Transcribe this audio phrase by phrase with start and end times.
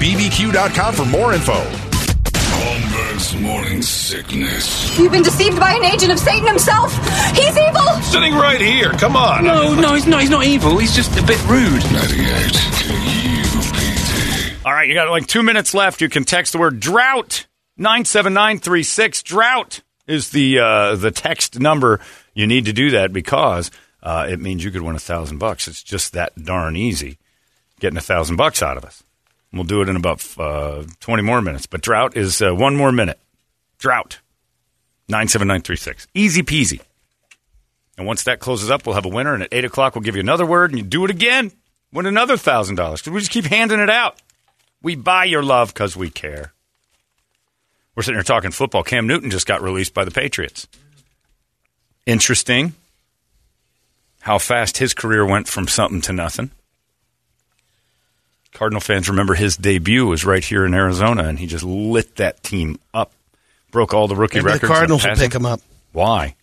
[0.00, 1.52] BBQ.com for more info.
[1.54, 4.98] Holmberg's morning sickness.
[4.98, 6.92] You've been deceived by an agent of Satan himself.
[7.36, 7.86] He's evil.
[8.02, 8.90] Sitting right here.
[8.92, 9.44] Come on.
[9.44, 10.20] No, no, he's not.
[10.20, 10.78] He's not evil.
[10.78, 11.82] He's just a bit rude.
[11.92, 14.64] 98 KUPD.
[14.64, 16.00] All right, you got like two minutes left.
[16.00, 17.46] You can text the word drought.
[17.78, 19.22] 97936.
[19.22, 22.00] Drought is the, uh, the text number.
[22.34, 23.70] You need to do that because
[24.02, 25.66] uh, it means you could win a thousand bucks.
[25.68, 27.18] It's just that darn easy
[27.80, 29.02] getting a thousand bucks out of us.
[29.52, 31.66] We'll do it in about uh, 20 more minutes.
[31.66, 33.18] But drought is uh, one more minute.
[33.78, 34.20] Drought.
[35.08, 36.06] 97936.
[36.14, 36.80] Easy peasy.
[37.98, 39.34] And once that closes up, we'll have a winner.
[39.34, 41.52] And at 8 o'clock, we'll give you another word and you do it again.
[41.92, 42.74] Win another $1,000.
[42.76, 44.20] Because we just keep handing it out.
[44.82, 46.52] We buy your love because we care.
[47.94, 48.82] We're sitting here talking football.
[48.82, 50.66] Cam Newton just got released by the Patriots.
[52.06, 52.72] Interesting
[54.20, 56.50] how fast his career went from something to nothing.
[58.52, 62.42] Cardinal fans remember his debut was right here in Arizona, and he just lit that
[62.42, 63.12] team up.
[63.70, 64.62] Broke all the rookie Maybe records.
[64.64, 65.60] in Cardinals will pick him up.
[65.92, 66.36] Why?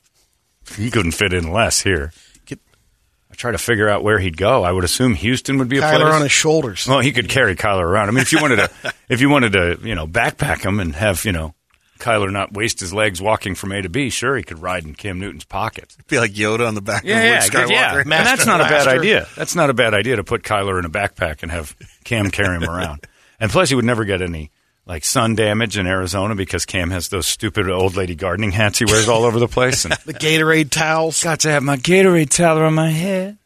[0.76, 2.12] He couldn't fit in less here.
[2.52, 4.64] I try to figure out where he'd go.
[4.64, 6.14] I would assume Houston would be a Kyler place.
[6.16, 6.88] on his shoulders.
[6.88, 8.10] Well, he could carry Kyler around.
[8.10, 10.96] I mean, if you wanted to, if you wanted to, you know, backpack him and
[10.96, 11.54] have, you know,
[12.00, 14.96] Kyler not waste his legs walking from A to B, sure, he could ride in
[14.96, 15.98] Cam Newton's pockets.
[16.08, 17.94] Be like Yoda on the back Yeah, of yeah, Luke good, yeah.
[17.94, 18.02] Skywalker.
[18.04, 19.28] And that's not a bad idea.
[19.36, 22.56] That's not a bad idea to put Kyler in a backpack and have Cam carry
[22.58, 23.06] him around.
[23.42, 24.52] And plus, he would never get any
[24.86, 28.84] like sun damage in Arizona because Cam has those stupid old lady gardening hats he
[28.86, 29.86] wears all over the place.
[29.86, 31.24] And The Gatorade towels.
[31.24, 33.38] got to have my Gatorade towel on my head.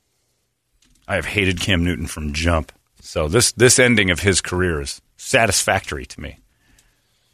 [1.08, 2.72] I have hated Cam Newton from jump.
[3.02, 6.40] So this this ending of his career is satisfactory to me.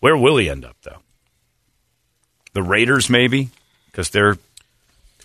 [0.02, 0.98] Where will he end up though?
[2.60, 3.52] The Raiders maybe
[3.86, 4.38] because they're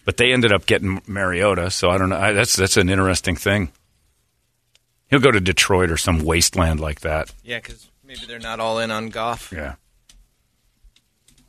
[0.04, 2.16] but they ended up getting Mariota, so I don't know.
[2.16, 3.72] I, that's that's an interesting thing.
[5.10, 7.32] He'll go to Detroit or some wasteland like that.
[7.42, 9.52] Yeah, because maybe they're not all in on Goff.
[9.52, 9.74] Yeah.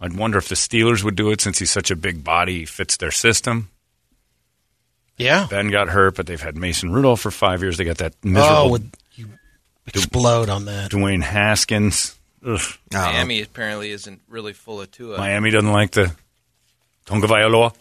[0.02, 2.66] I'd wonder if the Steelers would do it since he's such a big body, he
[2.66, 3.70] fits their system.
[5.18, 5.46] Yeah.
[5.52, 7.78] Ben got hurt, but they've had Mason Rudolph for five years.
[7.78, 9.30] They got that miserable Oh, would you
[9.86, 10.90] explode on that?
[10.90, 12.18] Dwayne Haskins.
[12.46, 12.62] Ugh.
[12.94, 15.18] Miami apparently isn't really full of Tua.
[15.18, 16.16] Miami doesn't like the
[17.06, 17.74] Tagovailoa.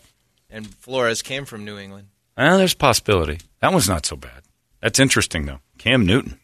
[0.48, 2.08] And Flores came from New England.
[2.36, 3.41] Well, there's a possibility.
[3.60, 4.42] That one's not so bad.
[4.80, 5.60] That's interesting, though.
[5.78, 6.38] Cam Newton.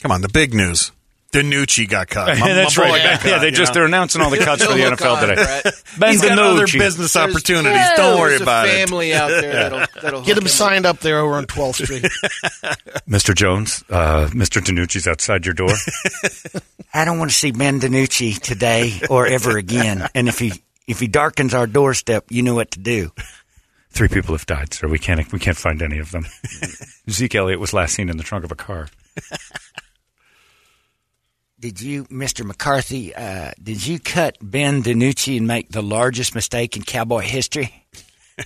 [0.00, 0.92] Come on, the big news.
[1.32, 2.38] DiNucci got cut.
[2.38, 3.02] My- Yeah, that's my right.
[3.02, 3.74] got Yeah, cut, they just know?
[3.74, 5.34] they're announcing all the cuts for the NFL today.
[5.34, 5.82] Brett.
[5.98, 7.72] Ben He's got other business There's- opportunities.
[7.72, 8.74] yeah, Don't worry there's about a it.
[8.88, 12.02] family out there that'll, that'll Get hook him signed up there over on 12th Street.
[13.08, 13.34] Mr.
[13.34, 14.60] Jones, uh, Mr.
[14.62, 15.70] DiNucci's outside your door.
[16.94, 20.08] I don't want to see Ben DiNucci today or ever again.
[20.14, 20.52] And if he
[20.86, 23.10] if he darkens our doorstep, you know what to do.
[23.90, 24.88] Three people have died, sir.
[24.88, 26.26] We can't we can't find any of them.
[27.10, 28.88] Zeke Elliott was last seen in the trunk of a car.
[31.58, 32.44] Did you, Mr.
[32.44, 33.14] McCarthy?
[33.14, 37.86] Uh, did you cut Ben DiNucci and make the largest mistake in Cowboy history?
[38.38, 38.44] I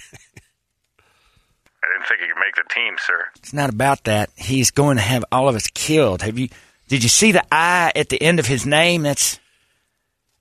[1.93, 3.27] didn't think he could make the team, sir.
[3.39, 4.31] It's not about that.
[4.37, 6.23] He's going to have all of us killed.
[6.23, 6.49] Have you?
[6.87, 9.03] Did you see the I at the end of his name?
[9.03, 9.41] That's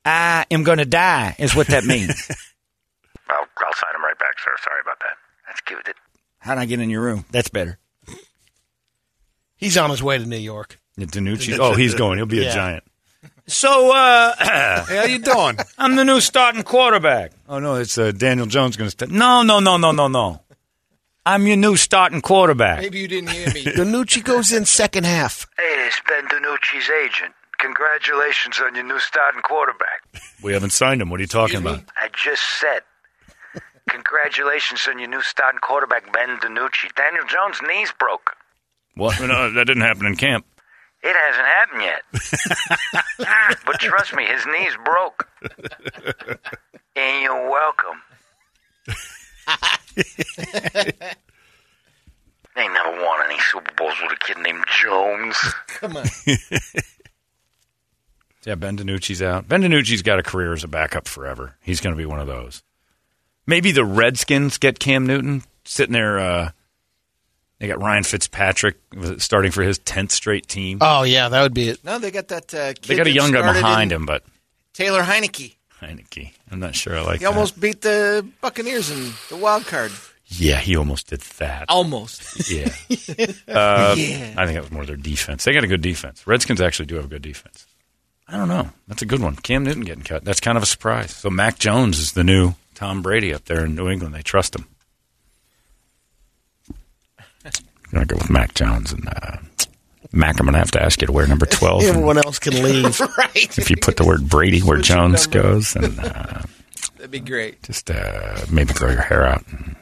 [0.06, 2.30] I am going to die, is what that means.
[3.30, 4.51] I'll, I'll sign him right back, sir.
[4.63, 5.18] Sorry about that.
[5.48, 5.95] Let's give it.
[6.39, 7.25] How'd I get in your room?
[7.31, 7.80] That's better.
[9.56, 10.79] He's on his way to New York.
[11.07, 11.57] DiNucci.
[11.60, 12.18] Oh, he's going.
[12.18, 12.54] He'll be a Yeah.
[12.54, 12.84] giant.
[13.48, 15.57] So, uh, Hey, how you doing?
[15.78, 17.31] I'm the new starting quarterback.
[17.48, 19.12] Oh no, it's uh, Daniel Jones going to start.
[19.12, 20.42] No, no, no, no, no, no.
[21.25, 22.80] I'm your new starting quarterback.
[22.81, 23.63] Maybe you didn't hear me.
[23.66, 25.48] DiNucci goes in second half.
[25.57, 27.34] Hey, it's Ben DiNucci's agent.
[27.60, 30.02] Congratulations on your new starting quarterback.
[30.42, 31.10] We haven't signed him.
[31.10, 31.84] What are you talking about?
[31.98, 32.81] I just said.
[33.90, 36.94] Congratulations on your new starting quarterback, Ben DiNucci.
[36.95, 38.36] Daniel Jones' knees broke.
[38.95, 39.19] What?
[39.19, 40.45] No, that didn't happen in camp.
[41.01, 42.04] It hasn't happened yet.
[43.66, 45.30] but trust me, his knees broke.
[46.96, 48.01] and you're welcome.
[52.56, 55.38] they never won any Super Bowls with a kid named Jones.
[55.68, 56.06] Come on.
[58.45, 59.50] Yeah, Ben DiNucci's out.
[59.50, 61.57] Ben DiNucci's got a career as a backup forever.
[61.62, 62.63] He's going to be one of those.
[63.45, 66.18] Maybe the Redskins get Cam Newton sitting there.
[66.19, 66.52] Uh,
[67.60, 68.78] they got Ryan Fitzpatrick
[69.18, 70.80] starting for his tenth straight team.
[70.82, 71.84] Oh yeah, that would be it.
[71.84, 72.54] No, they got that.
[72.54, 74.24] Uh, kid they got a young guy behind him, but
[74.74, 75.56] Taylor Heinicke.
[75.82, 76.32] Heinicke.
[76.52, 77.32] I'm not sure I like He that.
[77.32, 79.92] almost beat the Buccaneers in the wild card.
[80.32, 81.66] Yeah, he almost did that.
[81.70, 82.50] Almost.
[82.52, 82.70] Yeah.
[83.48, 84.34] Uh, Yeah.
[84.38, 85.44] I think that was more their defense.
[85.44, 86.26] They got a good defense.
[86.28, 87.66] Redskins actually do have a good defense.
[88.28, 88.70] I don't know.
[88.88, 89.36] That's a good one.
[89.38, 90.24] Cam Newton getting cut.
[90.24, 91.16] That's kind of a surprise.
[91.16, 94.14] So Mac Jones is the new Tom Brady up there in New England.
[94.14, 94.68] They trust him.
[97.92, 98.92] I'm going to go with Mac Jones.
[98.92, 99.38] And uh,
[100.12, 101.84] Mac, I'm going to have to ask you to wear number 12.
[101.84, 103.00] Everyone else can leave.
[103.18, 103.58] right.
[103.58, 106.42] if you put the word Brady where Switch Jones goes, and uh,
[106.98, 107.64] That'd be great.
[107.64, 109.44] just uh, maybe grow your hair out.
[109.48, 109.76] And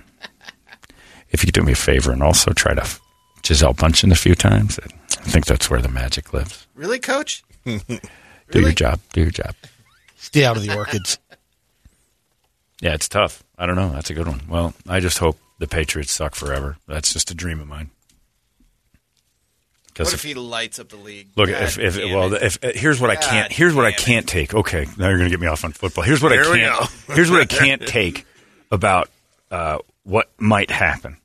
[1.32, 2.88] if you could do me a favor and also try to
[3.44, 6.68] Gisele Bündchen a few times, I think that's where the magic lives.
[6.76, 7.44] Really, Coach?
[7.66, 9.02] Do your job.
[9.12, 9.54] Do your job.
[10.16, 11.20] Stay out of the orchids.
[12.82, 13.44] Yeah, it's tough.
[13.58, 13.90] I don't know.
[13.90, 14.42] That's a good one.
[14.48, 16.78] Well, I just hope the Patriots suck forever.
[16.88, 17.90] That's just a dream of mine.
[20.06, 21.30] What if he lights up the league?
[21.36, 22.42] look, God if, if well, it.
[22.44, 23.52] if, uh, here's what I can't.
[23.52, 24.54] Here's what I can't take.
[24.54, 26.04] Okay, now you're going to get me off on football.
[26.04, 26.90] Here's what I can't.
[27.08, 28.26] here's what I can't take
[28.72, 29.10] about
[29.52, 31.18] uh, what might happen.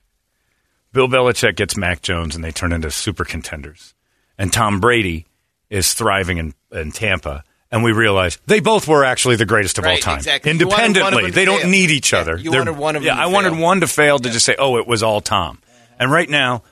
[0.92, 3.94] Bill Belichick gets Mac Jones, and they turn into super contenders.
[4.38, 5.26] And Tom Brady
[5.70, 9.86] is thriving in, in Tampa, and we realize they both were actually the greatest of
[9.86, 10.18] all time.
[10.18, 10.52] exactly.
[10.52, 11.70] You wanted one of Independently, they don't fail.
[11.70, 12.36] need each Yeah, other.
[12.36, 14.54] you They're- wanted one of them Yeah, I wanted one to fail to just say,
[14.58, 15.58] "Oh, it was all Tom."
[15.98, 16.62] And right now,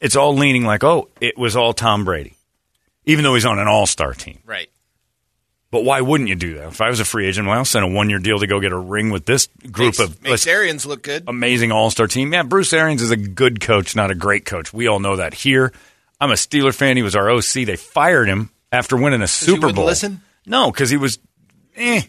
[0.00, 2.34] it's all leaning like, "Oh, it was all Tom Brady,"
[3.04, 4.38] even though he's on an all-star team.
[4.44, 4.68] right.
[5.72, 6.68] But why wouldn't you do that?
[6.68, 8.70] If I was a free agent, well, I'll send a one-year deal to go get
[8.72, 11.24] a ring with this group makes, of makes Arians look good.
[11.26, 12.32] amazing all-star team.
[12.32, 14.72] Yeah, Bruce Arians is a good coach, not a great coach.
[14.72, 15.34] We all know that.
[15.34, 15.72] Here,
[16.20, 16.96] I'm a Steeler fan.
[16.96, 17.66] He was our OC.
[17.66, 19.84] They fired him after winning a Super Bowl.
[19.84, 20.22] listen?
[20.46, 21.18] No, because he was.
[21.74, 22.02] Eh.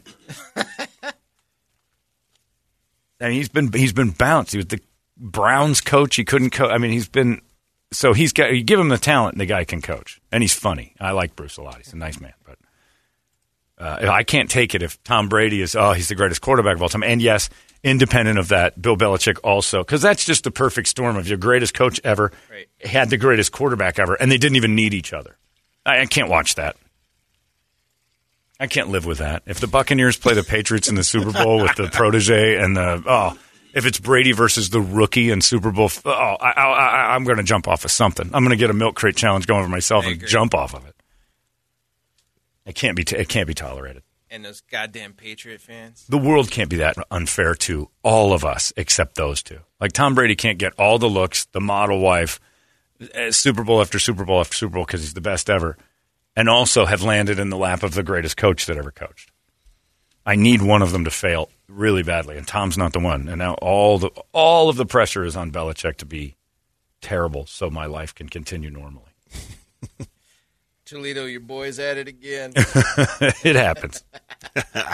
[3.19, 4.51] and he's been he's been bounced.
[4.51, 4.79] He was the
[5.17, 6.15] Browns coach.
[6.15, 6.71] He couldn't coach.
[6.71, 7.41] I mean, he's been
[7.91, 10.53] so he's got you give him the talent, and the guy can coach, and he's
[10.53, 10.93] funny.
[10.99, 11.77] I like Bruce a lot.
[11.77, 12.57] He's a nice man, but
[13.77, 16.81] uh, I can't take it if Tom Brady is oh he's the greatest quarterback of
[16.81, 17.03] all time.
[17.03, 17.49] And yes,
[17.83, 21.73] independent of that, Bill Belichick also because that's just the perfect storm of your greatest
[21.73, 22.67] coach ever Right.
[22.89, 25.37] had the greatest quarterback ever, and they didn't even need each other.
[25.85, 26.75] I, I can't watch that.
[28.59, 29.43] I can't live with that.
[29.45, 33.03] If the Buccaneers play the Patriots in the Super Bowl with the protege and the
[33.05, 33.37] oh,
[33.77, 37.37] if it's Brady versus the rookie in Super Bowl, oh, I, I, I, I'm going
[37.37, 38.25] to jump off of something.
[38.33, 40.27] I'm going to get a milk crate challenge going for myself I and agree.
[40.27, 40.95] jump off of it.
[42.65, 43.03] It can't be.
[43.03, 44.01] T- it can't be tolerated.
[44.31, 46.05] And those goddamn Patriot fans.
[46.09, 49.59] The world can't be that unfair to all of us except those two.
[49.79, 52.39] Like Tom Brady can't get all the looks, the model wife,
[53.13, 55.77] eh, Super Bowl after Super Bowl after Super Bowl because he's the best ever,
[56.35, 59.31] and also have landed in the lap of the greatest coach that ever coached.
[60.27, 63.27] I need one of them to fail really badly, and Tom's not the one.
[63.29, 66.35] And now all the all of the pressure is on Belichick to be
[67.01, 69.03] terrible, so my life can continue normally.
[70.85, 72.53] Toledo, your boy's at it again.
[72.55, 74.03] it happens.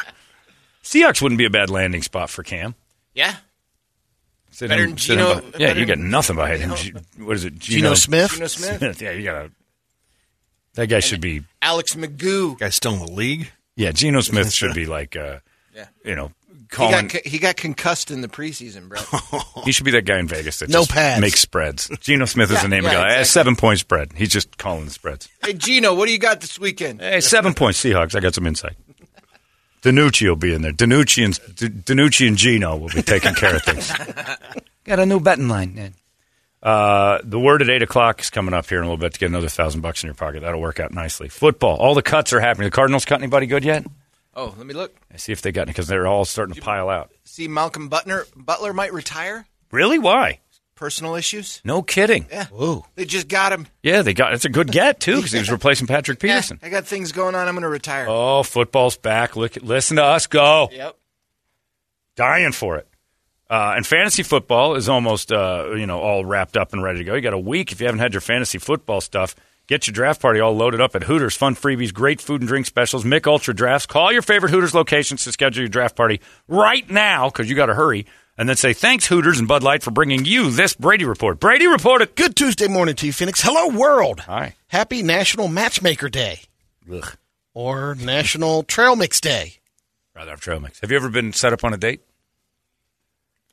[0.83, 2.75] Seahawks wouldn't be a bad landing spot for Cam.
[3.13, 3.35] yeah.
[4.51, 6.75] Sit Better him- than sit him Geno- by- yeah, better you got nothing behind him.
[6.75, 7.57] G- What is it?
[7.57, 8.33] Geno Smith?
[8.33, 9.01] Geno Smith.
[9.01, 9.51] yeah, you got to.
[10.75, 11.41] That guy should be.
[11.59, 12.59] Alex Magoo.
[12.59, 13.51] Guy still in the league.
[13.75, 15.39] Yeah, Geno Smith should be like, uh,
[15.75, 15.87] Yeah.
[16.05, 17.07] you know, He calling.
[17.07, 18.99] got, he got concussed in the preseason, bro.
[19.63, 21.21] He should be that guy in Vegas that No just pads.
[21.21, 21.89] makes spreads.
[22.01, 23.05] Geno Smith is Yeah, the name yeah, of the guy.
[23.05, 23.21] exactly.
[23.21, 24.11] A seven point spread.
[24.15, 25.29] He's just calling the spreads.
[25.43, 26.99] hey, Geno, what do you got this weekend?
[27.01, 28.15] Hey, seven point Seahawks.
[28.15, 28.75] I got some insight.
[29.81, 30.71] DiNucci will be in there.
[30.71, 33.91] DiNucci and D- DiNucci and Geno will be taking care of things.
[34.85, 35.75] got a new betting line.
[35.75, 35.93] Ned.
[36.63, 39.19] Uh, the word at eight o'clock is coming up here in a little bit to
[39.19, 40.41] get another thousand bucks in your pocket.
[40.41, 41.27] That'll work out nicely.
[41.27, 41.75] Football.
[41.75, 42.67] All the cuts are happening.
[42.67, 43.85] The Cardinals cut anybody good yet?
[44.33, 44.95] Oh, let me look.
[45.17, 47.11] See if they got because they're all starting to pile out.
[47.25, 49.45] See, Malcolm Butler Butler might retire.
[49.71, 49.99] Really?
[49.99, 50.39] Why?
[50.75, 51.61] Personal issues.
[51.65, 52.25] No kidding.
[52.31, 52.47] Yeah.
[52.95, 53.67] They just got him.
[53.83, 56.59] Yeah, they got it's a good get too because he was replacing Patrick Yeah, Peterson.
[56.63, 57.47] I got things going on.
[57.47, 58.07] I'm going to retire.
[58.09, 59.35] Oh, football's back.
[59.35, 60.69] Look, listen to us go.
[60.71, 60.97] Yep.
[62.15, 62.87] Dying for it.
[63.49, 67.03] Uh, and fantasy football is almost uh, you know all wrapped up and ready to
[67.05, 67.13] go.
[67.15, 69.35] You got a week if you haven't had your fantasy football stuff.
[69.67, 71.37] Get your draft party all loaded up at Hooters.
[71.37, 73.85] Fun freebies, great food and drink specials, Mich Ultra drafts.
[73.85, 76.19] Call your favorite Hooters locations to schedule your draft party
[76.49, 78.05] right now because you got to hurry.
[78.37, 81.39] And then say thanks Hooters and Bud Light for bringing you this Brady report.
[81.39, 82.15] Brady report it.
[82.15, 83.41] Good Tuesday morning to you, Phoenix.
[83.41, 84.21] Hello, world.
[84.21, 84.55] Hi.
[84.67, 86.41] Happy National Matchmaker Day
[86.91, 87.15] Ugh.
[87.53, 89.53] or National Trail Mix Day.
[90.15, 90.79] Rather have trail mix.
[90.81, 92.01] Have you ever been set up on a date?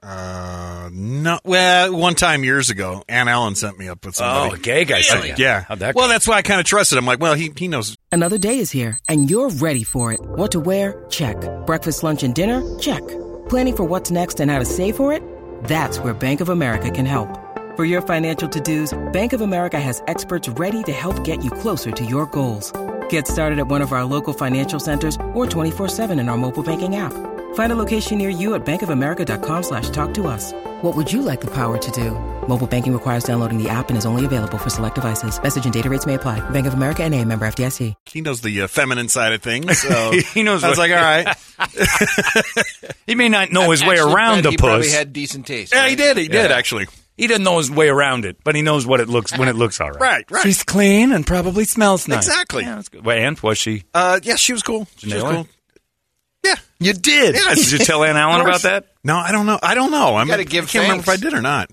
[0.03, 1.39] Uh, no.
[1.45, 4.55] Well, one time years ago, Ann Allen sent me up with somebody.
[4.55, 5.35] Oh, gay guy sent you.
[5.37, 5.65] Yeah.
[5.75, 7.05] That well, that's why I kind of trusted him.
[7.05, 7.97] I'm like, well, he he knows.
[8.11, 10.21] Another day is here, and you're ready for it.
[10.21, 11.05] What to wear?
[11.11, 11.37] Check.
[11.67, 12.79] Breakfast, lunch, and dinner?
[12.79, 13.07] Check.
[13.49, 15.23] Planning for what's next and how to save for it?
[15.65, 17.29] That's where Bank of America can help.
[17.77, 21.91] For your financial to-dos, Bank of America has experts ready to help get you closer
[21.93, 22.73] to your goals.
[23.09, 26.97] Get started at one of our local financial centers or 24-7 in our mobile banking
[26.97, 27.13] app.
[27.55, 30.53] Find a location near you at bankofamerica.com slash talk to us.
[30.83, 32.11] What would you like the power to do?
[32.49, 35.41] Mobile banking requires downloading the app and is only available for select devices.
[35.41, 36.41] Message and data rates may apply.
[36.51, 37.95] Bank of America and a member FDIC.
[38.07, 39.79] He knows the uh, feminine side of things.
[39.79, 41.37] So He knows I was what- like, all right.
[43.07, 45.75] He may not know his way around bet the he probably had decent taste.
[45.75, 46.17] Yeah, he did.
[46.17, 46.87] He did actually.
[47.17, 49.57] He doesn't know his way around it, but he knows what it looks when it
[49.57, 50.01] looks all right.
[50.01, 50.43] Right, right.
[50.43, 52.27] She's clean and probably smells nice.
[52.29, 52.63] Exactly.
[52.63, 53.05] Yeah, that's good.
[53.05, 53.83] Wait, and was she?
[53.93, 54.87] Uh, yeah, she was cool.
[54.97, 55.47] She was cool.
[56.81, 56.89] Yeah.
[56.89, 57.35] You did.
[57.37, 58.87] Yeah, Did you tell Ann Allen about that?
[59.05, 59.59] No, I don't know.
[59.63, 60.17] I don't know.
[60.17, 61.23] I'm, gotta give I can't remember if I thanks.
[61.23, 61.71] did or not.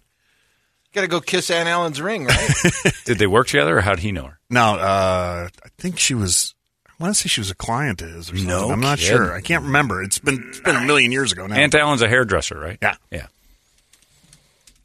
[0.93, 2.49] Got to go kiss Ann Allen's ring, right?
[3.05, 4.39] Did they work together, or how would he know her?
[4.49, 6.55] No, uh, I think she was.
[6.87, 8.47] I want to say she was a client of his or something.
[8.47, 9.15] No I'm not kidding.
[9.17, 9.33] sure.
[9.33, 10.01] I can't remember.
[10.01, 11.55] It's been it's been a million years ago now.
[11.55, 12.79] Ann Allen's a hairdresser, right?
[12.81, 12.95] Yeah.
[13.11, 13.27] Yeah.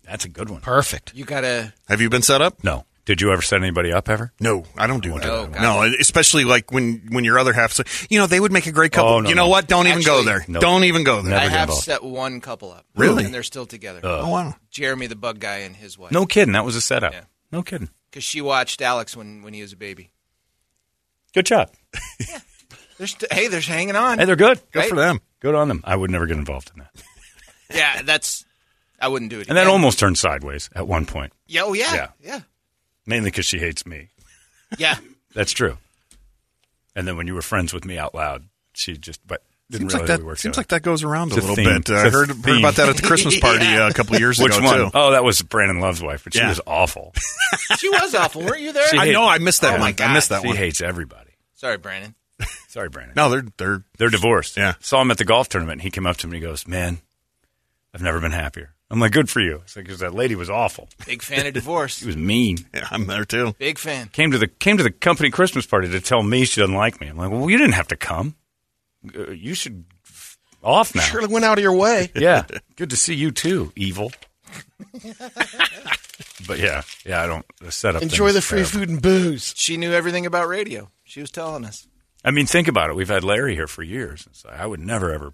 [0.05, 0.61] That's a good one.
[0.61, 1.15] Perfect.
[1.15, 1.73] you got to.
[1.89, 2.63] Have you been set up?
[2.63, 2.85] No.
[3.05, 4.33] Did you ever set anybody up ever?
[4.39, 5.29] No, I don't do oh, that.
[5.29, 5.61] Oh, God.
[5.61, 8.73] no, especially like when when your other half say, you know, they would make a
[8.73, 9.11] great couple.
[9.11, 9.49] Oh, no, you know no.
[9.49, 9.67] what?
[9.67, 10.45] Don't even go there.
[10.47, 10.61] no.
[10.61, 11.33] Don't even go there.
[11.33, 11.85] Never I have involved.
[11.85, 12.87] set one couple up.
[12.95, 13.25] Really?
[13.25, 14.01] And they're still together.
[14.05, 14.55] Oh wow.
[14.71, 16.13] Jeremy, the bug guy, and his wife.
[16.13, 16.53] No kidding.
[16.53, 17.13] That was a setup.
[17.13, 17.25] Yeah.
[17.51, 17.89] No kidding.
[18.11, 20.13] Because she watched Alex when, when he was a baby.
[21.35, 21.71] Good job.
[22.99, 24.19] They're st- hey, they're hanging on.
[24.19, 24.61] Hey, they're good.
[24.71, 24.89] Good Right?
[24.91, 25.21] for them.
[25.41, 25.81] Good on them.
[25.83, 26.91] I would never get involved in that.
[27.75, 28.45] yeah, that's.
[29.01, 29.49] I wouldn't do it.
[29.49, 32.09] And that almost turned sideways at one point, Yeah, oh yeah, Yeah.
[32.23, 32.41] yeah,
[33.07, 34.09] mainly because she hates me.
[34.79, 34.97] yeah.
[35.35, 35.79] That's true.
[36.95, 38.45] And then when you were friends with me out loud,
[38.75, 40.23] she just but didn't Seems realize like that.
[40.23, 40.61] we worked Seems together.
[40.61, 41.81] like that goes around a It's little theme.
[41.81, 41.91] bit.
[41.91, 44.55] Uh, I heard, heard about that at the Christmas party uh, a couple years Which
[44.57, 44.77] ago one?
[44.77, 44.91] too.
[44.93, 46.51] Oh, that was Brandon Love's wife, but she Yeah.
[46.51, 47.15] was awful.
[47.79, 48.43] She was awful.
[48.43, 48.87] Weren't you there?
[48.89, 49.25] She I hate- know.
[49.27, 49.95] I missed that Oh, one.
[49.99, 50.57] my I missed that she one.
[50.57, 51.31] She hates everybody.
[51.55, 52.15] Sorry, Brandon.
[52.69, 53.15] Sorry, Brandon.
[53.17, 54.57] No, they're they're They're divorced.
[54.57, 54.75] Yeah.
[54.81, 55.81] Saw him at the golf tournament.
[55.83, 56.99] He came up to me and he goes, Man,
[57.95, 58.75] I've never been happier.
[58.93, 59.57] I'm like, Good for you.
[59.65, 60.89] It's like, because that lady was awful.
[61.07, 61.99] Big fan of divorce.
[61.99, 62.59] She was mean.
[62.75, 63.55] yeah, I'm there too.
[63.59, 64.09] Big fan.
[64.13, 67.01] Came to the came to the company Christmas party to tell me she doesn't like
[67.01, 67.09] me.
[67.09, 68.37] I'm like, Well, you didn't have to come.
[69.17, 71.01] Uh, you should f- off now.
[71.03, 72.11] Surely went out of your way.
[72.15, 72.45] Yeah.
[72.77, 74.13] Good to see you too, evil.
[76.47, 78.01] but yeah, yeah, I don't the setup.
[78.01, 78.79] thing Enjoy is the free terrible.
[78.81, 79.55] food and booze.
[79.57, 80.91] She knew everything about radio.
[81.05, 81.87] She was telling us.
[82.25, 82.97] I mean, think about it.
[82.97, 84.27] We've had Larry here for years.
[84.31, 85.33] It's like, I would never ever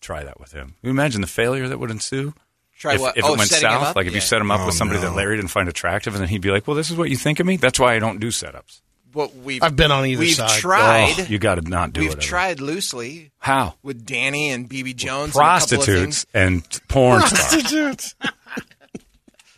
[0.00, 0.66] try that with him.
[0.68, 2.34] Can you imagine the failure that would ensue?
[2.78, 3.16] Try if, what?
[3.16, 3.96] If oh, it went south, up?
[3.96, 5.08] like if you set him up Oh, with somebody no.
[5.10, 7.16] that Larry didn't find attractive, and then he'd be like, "Well, this is what you
[7.16, 8.80] think of me." That's why I don't do setups.
[9.14, 10.58] Well, we've I've been on either we've side.
[10.60, 11.14] tried.
[11.18, 12.14] Oh, you got to not do we've it.
[12.14, 12.20] ever.
[12.20, 15.36] tried loosely How with Danny and BB Jones.
[15.36, 16.26] and a of prostitutes things.
[16.34, 17.20] and porn.
[17.20, 18.14] Prostitutes.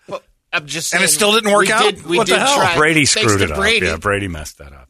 [0.08, 1.82] Well, I'm just And it still didn't work we out?
[1.82, 2.56] Did, we What the hell?
[2.56, 2.76] try.
[2.76, 3.86] Brady screwed to it Brady.
[3.86, 3.92] up.
[3.92, 4.88] Yeah, Brady messed that up.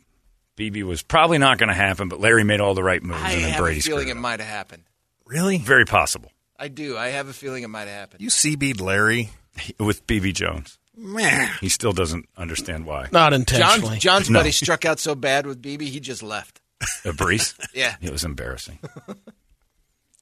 [0.57, 3.33] BB was probably not going to happen, but Larry made all the right moves, I
[3.33, 4.83] and then have Brady a feeling screwed it it might have happened.
[5.27, 5.59] Really?
[5.59, 6.97] Very possible I do.
[6.97, 8.19] I have a feeling it might happen.
[8.21, 9.31] You CB'd Larry?
[9.79, 10.79] with BB Jones.
[10.97, 11.51] Man.
[11.61, 13.09] He still doesn't understand why.
[13.13, 13.99] Not John, intentionally.
[13.99, 14.41] John's No.
[14.41, 16.61] buddy struck out so bad with BB, he just left.
[17.05, 17.55] A breeze?
[17.75, 17.97] Yeah.
[18.01, 18.79] It was embarrassing.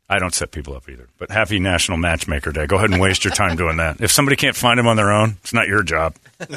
[0.08, 1.08] I don't set people up either.
[1.18, 2.66] But happy National Matchmaker Day.
[2.66, 4.00] Go ahead and waste your time doing that.
[4.00, 6.14] If somebody can't find him on their own, it's not your job.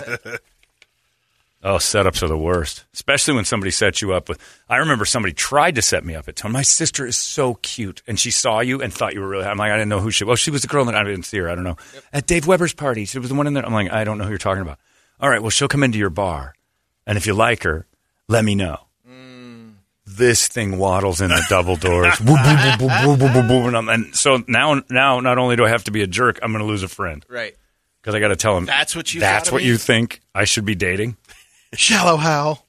[1.64, 4.40] oh, setups are the worst, especially when somebody sets you up with.
[4.70, 6.52] I remember somebody tried to set me up at time.
[6.52, 9.46] My sister is so cute, and she saw you and thought you were really.
[9.46, 10.24] I'm like, I didn't know who she.
[10.24, 11.50] Well, she was the girl that I didn't see her.
[11.50, 11.78] I don't know.
[12.14, 13.66] At Dave Weber's party, she was the one in there.
[13.66, 14.80] I'm like, I don't know who you're talking about.
[15.20, 16.54] All right, well, she'll come into your bar,
[17.06, 17.88] and if you like her,
[18.28, 18.78] let me know
[20.06, 22.16] this thing waddles in the double doors.
[23.90, 26.64] And, so now, now, not only do I have to be a jerk, I'm going
[26.64, 27.56] to lose a friend Right.
[28.02, 29.68] because I got to tell him That's what you That's what me?
[29.68, 31.18] you think I should be dating.
[31.74, 32.66] Shallow Hal.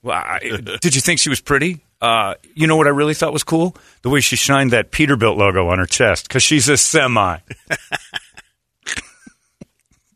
[0.81, 1.81] Did you think she was pretty?
[2.01, 3.77] Uh, you know what I really thought was cool?
[4.03, 7.39] The way she shined that Peterbilt logo on her chest because she's a semi.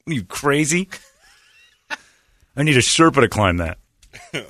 [0.06, 0.88] you crazy?
[2.56, 3.78] I need a Sherpa to climb that.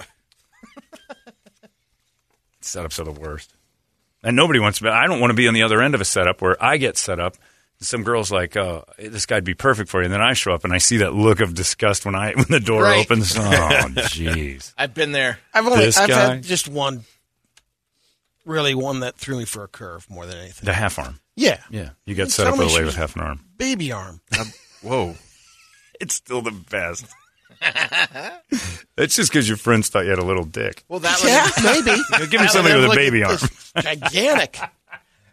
[2.61, 3.55] Setups are the worst.
[4.23, 6.01] And nobody wants to be, I don't want to be on the other end of
[6.01, 7.37] a setup where I get set up.
[7.83, 10.05] And Some girl's like, oh, this guy'd be perfect for you.
[10.05, 12.47] And then I show up and I see that look of disgust when I when
[12.49, 13.05] the door Right.
[13.05, 13.37] opens.
[13.37, 14.73] Oh, jeez.
[14.79, 15.39] I've been there.
[15.53, 16.35] I've only This I've guy?
[16.35, 17.05] had just one,
[18.45, 20.65] really one that threw me for a curve more than anything.
[20.67, 21.19] The half arm.
[21.35, 21.91] Yeah, Yeah.
[22.05, 23.41] You got You set tell up me with a she with half an arm.
[23.57, 24.21] baby arm.
[24.39, 25.15] Um, whoa.
[26.01, 27.07] It's still the best.
[28.97, 30.85] That's just because your friends thought you had a little dick.
[30.89, 32.03] Well, that was yeah, was maybe.
[32.29, 33.39] Give me That somebody with a baby arm.
[33.79, 34.59] Gigantic.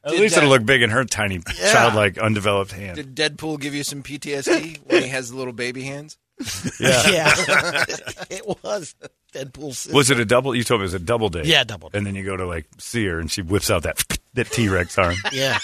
[0.04, 1.72] At Did least that- it'll look big in her tiny, Yeah.
[1.74, 2.96] childlike, undeveloped hand.
[2.96, 6.18] Did Deadpool give you some PTSD when he has the little baby hands?
[6.80, 7.04] Yeah.
[7.10, 7.34] Yeah,
[8.30, 8.96] it was
[9.34, 9.74] Deadpool.
[9.74, 9.94] sister.
[9.94, 10.56] Was it a double?
[10.56, 11.46] You told me it was a double date.
[11.46, 11.98] Yeah, double date.
[11.98, 14.02] And then you go to like see her, and she whips out that
[14.36, 15.16] that T Rex arm.
[15.34, 15.60] Yeah,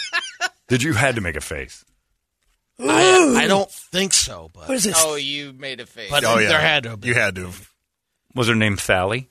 [0.68, 1.86] Did you had to make a face?
[2.78, 4.96] I, I don't think so, but What is this?
[5.00, 6.10] Oh, you made a face.
[6.10, 6.50] but Oh, yeah.
[6.50, 7.08] there had to have been.
[7.08, 7.44] You had to.
[7.46, 7.70] have.
[8.34, 9.30] Was her name Sally?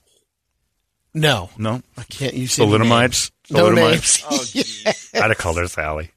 [1.15, 1.81] No, No.
[1.97, 3.31] I can't use any Thalidomide?
[3.51, 3.91] No Thalidomide?
[3.91, 4.25] names.
[4.29, 5.11] Oh, geez.
[5.15, 6.11] I'd have called her Sally.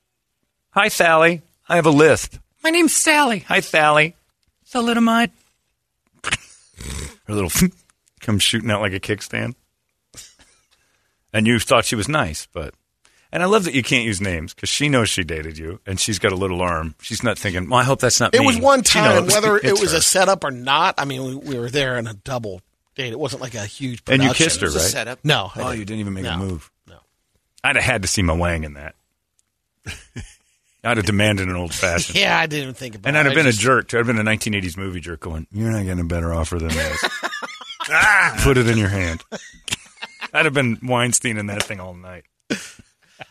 [0.71, 1.41] Hi, Sally.
[1.69, 2.39] I have a list.
[2.63, 3.39] My name's Sally.
[3.47, 4.15] Hi, Sally.
[4.71, 5.31] Thalidomide.
[7.27, 7.51] Her little
[8.21, 9.55] comes shooting out like a kickstand.
[11.33, 12.73] And you thought she was nice, but.
[13.31, 15.99] And I love that you can't use names because she knows she dated you and
[15.99, 16.95] she's got a little arm.
[17.01, 18.45] She's not thinking, well, I hope that's not It me.
[18.47, 19.97] was one time, whether it was her.
[19.97, 20.95] a setup or not.
[20.97, 22.61] I mean, we, we were there in a double
[22.97, 23.13] date.
[23.13, 24.03] It wasn't like a huge.
[24.03, 24.27] Production.
[24.27, 24.87] And you kissed her, It was a right?
[24.89, 25.19] setup.
[25.23, 26.37] No, I Oh, you didn't even make a No.
[26.37, 26.69] move.
[26.87, 26.97] No.
[27.63, 28.95] I'd have had to see my wang in that.
[30.83, 32.17] I'd have demanded an old fashioned.
[32.19, 33.07] Yeah, I didn't even think about.
[33.07, 33.09] It.
[33.09, 33.19] And it.
[33.21, 33.87] I'd have I been just- a jerk.
[33.87, 33.97] too.
[33.97, 36.69] I'd have been a 1980s movie jerk going, You're not getting a better offer than
[36.69, 37.03] this.
[37.89, 39.23] Ah, Put it in your hand.
[40.33, 42.25] I'd have been Weinstein in that thing all night.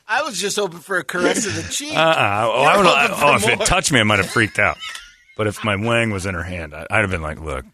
[0.08, 1.94] I was just hoping for a caress of the cheek.
[1.94, 2.48] Uh-uh.
[2.50, 3.66] Oh, You're I would, hoping for oh, if it more.
[3.66, 4.78] touched me, I might have freaked out.
[5.36, 7.66] But if my wang was in her hand, I- I'd have been like, Look,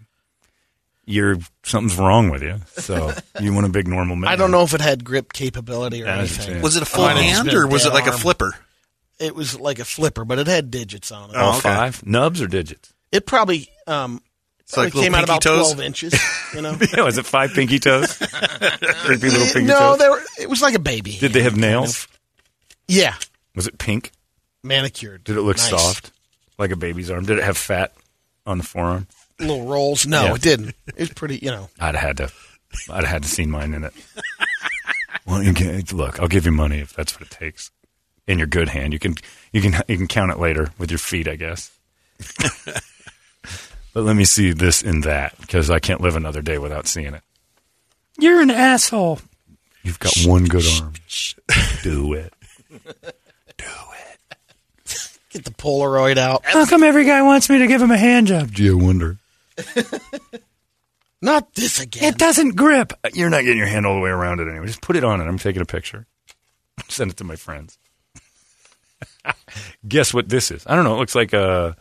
[1.05, 2.59] you're something's wrong with you.
[2.75, 4.31] So you want a big normal man.
[4.31, 6.39] I don't know if it had grip capability or I anything.
[6.41, 6.63] understand.
[6.63, 8.19] Was it a full Might have hand or was it dead like a arm.
[8.21, 8.55] flipper?
[9.19, 11.37] It was like a flipper, but it had digits on it.
[11.37, 11.61] All Oh, okay.
[11.61, 12.05] five?
[12.07, 12.93] Nubs or digits?
[13.13, 14.21] It probably um,
[14.61, 15.67] It's like probably came little out about toes?
[15.73, 16.15] twelve inches.
[16.55, 16.77] You know.
[16.97, 18.17] Yeah, was it five pinky toes?
[18.19, 19.99] Creepy little pinky no, toes?
[19.99, 21.17] they were, it was like a baby.
[21.19, 22.09] Did they have nails?
[22.89, 23.15] Yeah,
[23.55, 24.11] Was it pink?
[24.65, 25.25] manicured.
[25.25, 25.71] Did it look Nice.
[25.71, 26.13] soft?
[26.59, 27.25] Like a baby's arm?
[27.25, 27.93] Did it have fat
[28.47, 29.07] on the forearm?
[29.43, 30.07] Little rolls.
[30.07, 30.35] No, Yeah.
[30.35, 30.75] it didn't.
[30.89, 31.37] It was pretty.
[31.43, 31.69] You know.
[31.81, 32.33] I'd have had to.
[32.91, 33.93] I'd have had to seen mine in it.
[35.27, 37.71] well, can, look, I'll give you money if that's what it takes.
[38.27, 39.17] In your good hand, you can
[39.53, 41.71] you can you can count it later with your feet, I guess.
[43.93, 47.15] but let me see this in that because I can't live another day without seeing
[47.15, 47.23] it.
[48.19, 49.21] You're an asshole.
[49.83, 50.93] You've got one good arm.
[51.09, 51.35] Shh.
[51.83, 52.33] Do it.
[52.71, 55.09] Do it.
[55.31, 56.45] Get the Polaroid out.
[56.45, 58.53] How come every guy wants me to give him a hand job?
[58.53, 59.19] Gee, I wonder.
[61.23, 62.05] Not this again.
[62.05, 62.93] It doesn't grip.
[63.15, 64.67] You're not getting your hand all the way around it anyway.
[64.67, 65.25] Just put it on it.
[65.25, 66.07] I'm taking a picture.
[66.89, 67.79] Send it to my friends.
[69.87, 70.65] Guess what this is?
[70.67, 70.95] I don't know.
[70.97, 71.77] It looks like a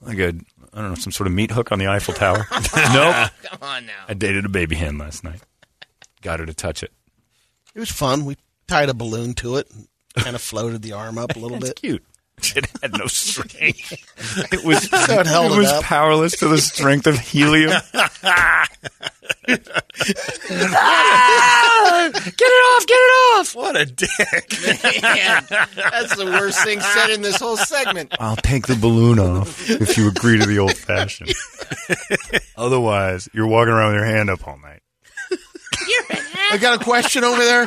[0.00, 0.28] like a
[0.72, 2.46] I don't know some sort of meat hook on the Eiffel Tower.
[2.52, 3.30] nope.
[3.42, 4.04] Come on now.
[4.08, 5.40] I dated a baby hen last night.
[6.22, 6.92] Got her to touch it.
[7.74, 8.24] It was fun.
[8.24, 8.36] We
[8.68, 11.68] tied a balloon to it and kind of floated the arm up a little It's
[11.70, 11.76] bit.
[11.76, 12.04] cute.
[12.56, 13.92] It had no strength.
[14.52, 15.82] It was So it held it was up.
[15.84, 17.72] powerless to the strength of helium.
[19.46, 19.66] Get it
[22.38, 22.86] off!
[22.86, 23.54] Get it off!
[23.54, 24.10] What a dick.
[25.02, 28.14] Man, that's the worst thing said in this whole segment.
[28.20, 31.32] I'll take the balloon off if you agree to the old fashioned.
[32.56, 34.82] Otherwise, you're walking around with your hand up all night.
[36.50, 37.66] I got a question over there.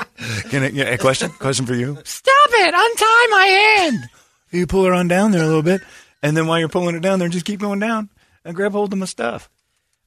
[0.49, 1.29] Can I, yeah, a question?
[1.31, 1.97] Question for you?
[2.05, 2.73] Stop it!
[2.73, 4.09] Untie my hand.
[4.51, 5.81] You pull her on down there a little bit,
[6.23, 8.09] and then while you're pulling it down there, just keep going down
[8.43, 9.49] and grab hold of my stuff.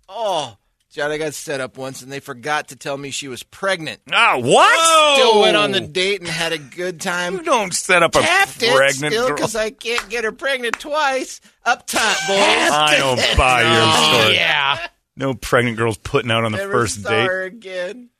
[0.08, 0.56] Oh,
[0.90, 4.00] John, I got set up once and they forgot to tell me she was pregnant.
[4.12, 5.16] Ah, what?
[5.18, 7.32] Still went on the date and had a good time.
[7.34, 9.36] You don't set up a Tapped it pregnant still girl.
[9.36, 11.40] because I can't get her pregnant twice.
[11.64, 12.36] Up top, boys.
[12.36, 14.34] I don't buy your story.
[14.34, 14.86] Yeah.
[15.16, 17.26] No pregnant girls putting out on the Never first saw date.
[17.26, 18.10] her again.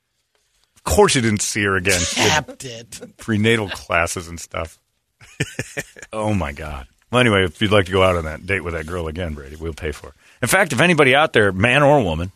[0.77, 1.99] Of course, you didn't see her again.
[1.99, 3.17] She had Tapped it.
[3.17, 4.79] prenatal classes and stuff.
[6.13, 6.87] oh my god.
[7.11, 9.33] Well, anyway, if you'd like to go out on that date with that girl again,
[9.33, 10.13] Brady, we'll pay for it.
[10.41, 12.31] In fact, if anybody out there, man or woman,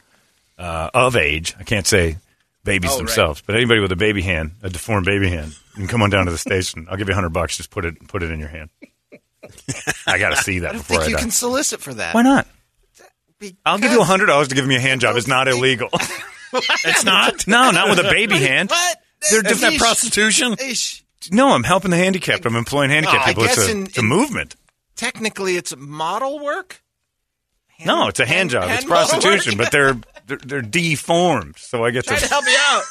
[0.58, 2.18] uh, of age, I can't say
[2.64, 2.98] babies Oh, right.
[3.00, 6.10] themselves, but anybody with a baby hand, a deformed baby hand, you can come on
[6.10, 6.88] down to the station.
[6.90, 7.58] I'll give you a hundred bucks.
[7.58, 8.70] Just put it put it in your hand.
[10.06, 11.22] I got to see that I before think I you die.
[11.22, 12.14] can solicit for that.
[12.14, 12.48] Why not?
[13.40, 15.16] Because- I'll give you a hundred dollars to give me a hand job.
[15.16, 15.90] It's not illegal.
[16.54, 17.48] it's not.
[17.48, 18.70] No, not with a baby hand.
[18.70, 18.98] What?
[19.32, 20.54] They're Isn't that prostitution?
[20.56, 21.02] Eesh.
[21.32, 22.46] No, I'm helping the handicapped.
[22.46, 23.44] I'm employing handicapped Oh, I people.
[23.46, 24.56] It's a, in- it's a in- movement.
[24.96, 26.82] Technically, it's model work.
[27.86, 28.64] no, it's a hand, hand- job.
[28.64, 31.56] hand it's prostitution, but they're, they're they're deformed.
[31.58, 32.84] So I get to to help you out.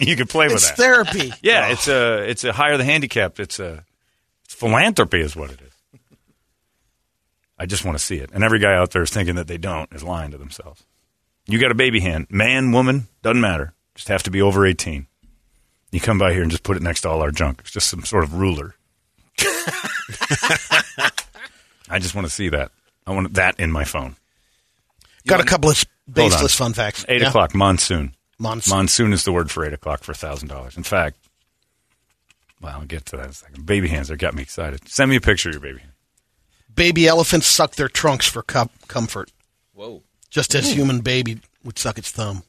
[0.00, 0.76] you can play with It's that.
[0.76, 1.32] therapy.
[1.42, 3.40] Yeah, it's a it's a hire the handicapped.
[3.40, 3.84] It's a
[4.44, 5.72] it's philanthropy is what it is.
[7.58, 9.56] I just want to see it, and every guy out there is thinking that they
[9.58, 10.84] don't is lying to themselves.
[11.46, 13.72] You got a baby hand, man, woman, doesn't matter.
[13.94, 15.06] Just have to be over eighteen.
[15.92, 17.60] You come by here and just put it next to all our junk.
[17.60, 18.74] It's just some sort of ruler.
[21.88, 22.70] I just want to see that.
[23.06, 24.16] I want that in my phone.
[25.26, 27.04] Got a couple of baseless fun facts.
[27.08, 27.28] Eight Yeah.
[27.28, 28.14] o'clock, monsoon.
[28.38, 28.76] Monsoon.
[28.76, 30.76] Monsoon is the word for eight o'clock for thousand dollars.
[30.76, 31.16] In fact,
[32.60, 33.66] well, I'll get to that in a second.
[33.66, 34.88] Baby hands, they got me excited.
[34.88, 35.92] Send me a picture of your baby hand.
[36.74, 39.30] Baby elephants suck their trunks for com- comfort,
[39.72, 40.02] Whoa.
[40.30, 42.42] just as human baby would suck its thumb.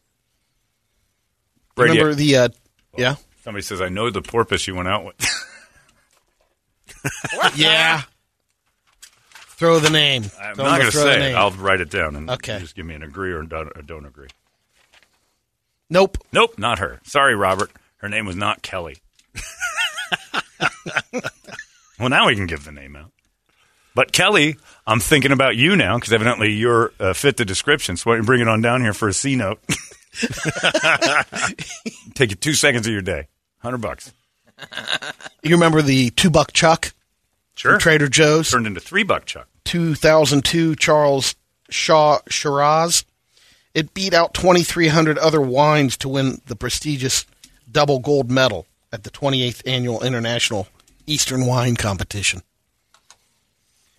[1.75, 2.49] Brady, Remember the uh,
[2.97, 3.15] yeah
[3.47, 5.15] Somebody says, I know the porpoise you went out with.
[7.55, 8.01] yeah.
[9.55, 10.23] Throw the name.
[10.37, 11.19] I'm Throw not the- going to throw the say it.
[11.29, 11.37] name.
[11.37, 12.17] I'll write it down.
[12.17, 12.55] And Okay.
[12.55, 14.27] you just give me an agree or don't, or don't agree.
[15.89, 16.17] Nope.
[16.33, 16.99] Nope, not her.
[17.05, 17.71] Sorry, Robert.
[17.99, 18.97] Her name was not Kelly.
[21.97, 23.11] well, now we can give the name out.
[23.95, 27.95] But Kelly, I'm thinking about you now because evidently you're uh, fit the description.
[27.95, 29.61] So why don't you bring it on down here for a C note?
[32.13, 33.27] Take you two seconds of your day.
[33.59, 34.13] Hundred bucks.
[35.43, 36.93] You remember the two buck chuck?
[37.55, 37.77] Sure.
[37.77, 38.49] Trader Joe's.
[38.51, 39.47] Turned into three buck chuck.
[39.65, 41.35] 2002 Charles
[41.69, 43.03] Shaw Shiraz.
[43.73, 47.25] It beat out 2,300 other wines to win the prestigious
[47.71, 50.67] double gold medal at the 28th annual International
[51.05, 52.41] Eastern Wine Competition.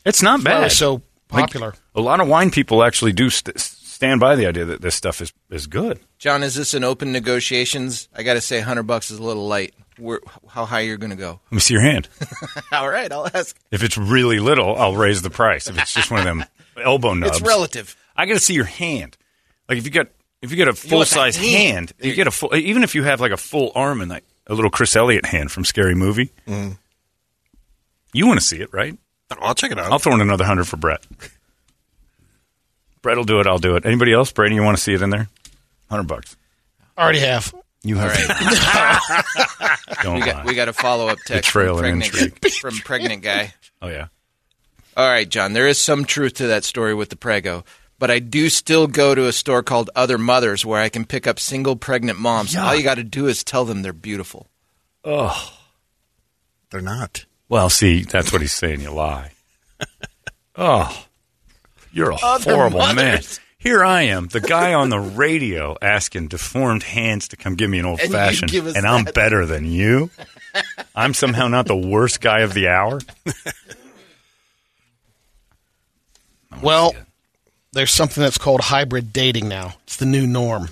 [0.05, 0.73] It's not That's why it bad.
[0.73, 0.93] so
[1.31, 1.75] Like, popular.
[1.95, 3.59] a lot of wine people actually do st-
[3.99, 5.99] stand by the idea that this stuff is, is good.
[6.19, 8.09] John, is this an open negotiations?
[8.15, 9.75] I got to say, hundred bucks is a little light.
[9.99, 11.41] Where, how high you're going to go?
[11.47, 12.09] Let me see your hand.
[12.73, 13.59] All right, I'll ask.
[13.73, 15.69] If it's really little, I'll raise the price.
[15.69, 16.45] If it's just one of them
[16.85, 17.97] elbow nubs, It's relative.
[18.17, 19.17] I got to see your hand.
[19.69, 20.07] Like if you got
[20.43, 21.91] if you get a full size hand.
[21.91, 22.55] hand, you get a full.
[22.55, 25.51] Even if you have like a full arm and like a little Chris Elliott hand
[25.51, 26.79] from Scary Movie, mm.
[28.13, 28.97] you want to see it, right?
[29.41, 29.91] I'll check it out.
[29.91, 31.05] I'll throw in another hundred for Brett.
[33.03, 33.47] Brett will do it.
[33.47, 33.85] I'll do it.
[33.87, 34.55] Anybody else, Brady?
[34.57, 35.29] You want to see it in there?
[35.91, 36.37] Hundred bucks.
[36.97, 37.55] Already have.
[37.83, 38.13] You have.
[40.03, 40.27] Don't We lie.
[40.27, 42.53] got we got a follow up text Betrayal from pregnant, intrigue.
[42.61, 43.55] from pregnant guy.
[43.81, 44.09] Oh yeah.
[44.97, 45.53] All right, John.
[45.53, 47.65] There is some truth to that story with the prego,
[48.01, 51.27] but I do still go to a store called Other Mothers where I can pick
[51.29, 52.57] up single pregnant moms.
[52.57, 54.49] All you got to do is tell them they're beautiful.
[55.05, 55.55] Oh,
[56.71, 57.25] They're not.
[57.49, 58.81] well, see, that's what he's saying.
[58.81, 59.31] You lie.
[60.61, 61.05] Oh,
[61.93, 63.23] you're a Other horrible man.
[63.61, 67.81] Here I am, the guy on the radio asking deformed hands to come give me
[67.81, 69.15] an old And you fashioned, give us and I'm that.
[69.15, 70.11] better than you.
[70.95, 73.01] I'm somehow not the worst guy of the hour.
[76.63, 76.95] Well,
[77.73, 79.75] there's something that's called hybrid dating now.
[79.85, 80.71] It's the new norm.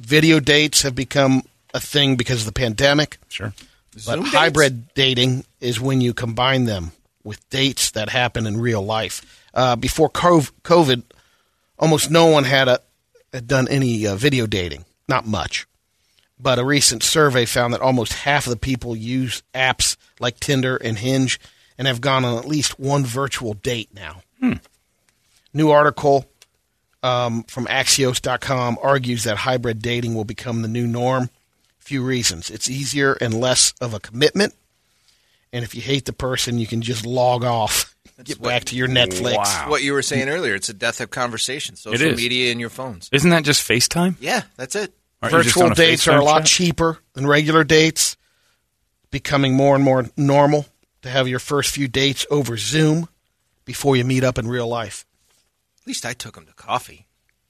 [0.00, 3.18] Video dates have become a thing because of the pandemic.
[3.28, 3.54] Sure.
[3.94, 4.34] But Zoom dates?
[4.34, 6.92] hybrid dating is when you combine them
[7.24, 9.41] with dates that happen in real life.
[9.54, 11.02] Uh, before COVID,
[11.78, 12.80] almost no one had, a,
[13.32, 14.84] had done any uh, video dating.
[15.08, 15.66] Not much.
[16.38, 20.76] But a recent survey found that almost half of the people use apps like Tinder
[20.76, 21.38] and Hinge
[21.78, 24.22] and have gone on at least one virtual date now.
[25.54, 26.26] New article
[27.02, 31.30] um, from Axios.com argues that hybrid dating will become the new norm.
[31.78, 32.50] Few reasons.
[32.50, 34.54] It's easier and less of a commitment.
[35.52, 37.91] And if you hate the person, you can just log off,
[38.24, 39.36] get what- back to your Netflix.
[39.36, 39.66] Wow.
[39.68, 40.32] What you were saying mm.
[40.32, 41.76] earlier, it's a death of conversation.
[41.76, 42.16] Social is.
[42.16, 43.08] media in your phones.
[43.12, 44.16] Isn't that just FaceTime?
[44.20, 44.92] Yeah, that's it.
[45.22, 46.46] Aren't you just on Virtual a dates are a lot chat?
[46.46, 48.16] cheaper than regular dates.
[49.10, 50.66] Becoming more and more normal
[51.02, 53.08] to have your first few dates over Zoom
[53.64, 55.04] before you meet up in real life.
[55.82, 57.06] At least I took them to coffee.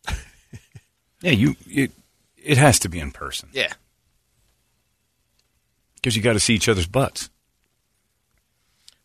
[1.22, 1.54] Yeah, you.
[1.68, 1.92] It,
[2.36, 3.72] it has to be in person Yeah.
[5.94, 7.30] because you got to see each other's butts.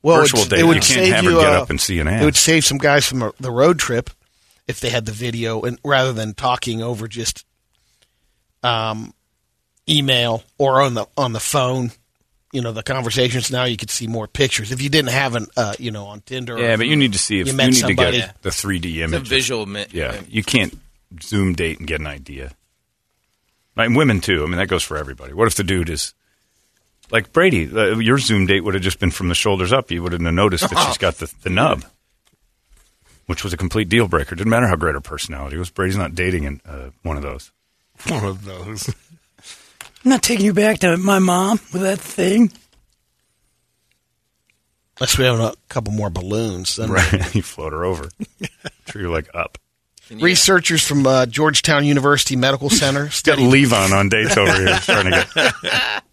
[0.08, 1.70] Well, Virtual it's- date, it would you can't save have her you, get uh, up
[1.70, 2.22] and see an ass.
[2.22, 4.10] It would save some guys from the- the road trip
[4.68, 7.46] if they had the video and rather than talking over just
[8.64, 9.14] um,
[9.90, 11.92] email or on the on the phone.
[12.54, 13.66] You know the conversations now.
[13.66, 16.56] You could see more pictures if you didn't have an uh, you know on Tinder.
[16.56, 18.22] or Yeah, but you need to see if you you, need somebody.
[18.22, 19.66] to get the 3D image, the visual.
[19.66, 20.78] Mi- Yeah, you can't
[21.22, 22.54] Zoom date and get an idea.
[23.76, 24.44] Like women too.
[24.44, 25.34] I mean, that goes for everybody.
[25.34, 26.14] What if the dude is
[27.12, 27.70] like Brady?
[27.72, 29.92] Uh, your Zoom date would have just been from the shoulders up.
[29.92, 31.84] You wouldn't have noticed that she's got the, the nub,
[33.26, 34.36] which was a complete deal breaker.
[34.36, 35.70] Didn't matter how great her personality was.
[35.70, 37.52] Brady's not dating in uh, one of those.
[38.10, 38.90] One of those.
[40.06, 42.52] I'm not taking you back to my mom with that thing.
[45.00, 46.76] Unless we have a couple more balloons.
[46.76, 47.12] Then Right.
[47.36, 48.10] you float her over.
[48.90, 49.58] Sure, you're like up.
[50.12, 54.78] Researchers from uh, Georgetown University Medical Center Got studied Levon on dates over here.
[54.80, 55.28] Trying to
[55.64, 56.04] get.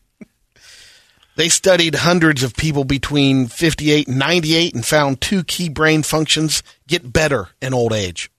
[1.36, 6.62] They studied hundreds of people between 58 and 98 and found two key brain functions
[6.86, 8.30] get better in old age.